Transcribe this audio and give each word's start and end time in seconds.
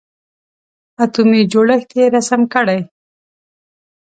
اتومي 1.03 1.41
جوړښت 1.51 1.89
یې 1.97 2.05
رسم 2.15 2.41
کړئ. 2.53 2.79